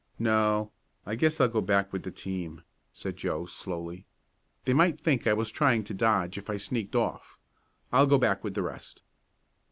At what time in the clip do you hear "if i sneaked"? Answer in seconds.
6.39-6.95